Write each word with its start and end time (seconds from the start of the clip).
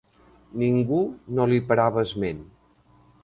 Ningú 0.61 1.01
no 1.39 1.47
li 1.51 1.61
parava 1.71 2.03
esment. 2.09 2.41